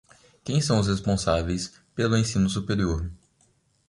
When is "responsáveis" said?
0.87-1.75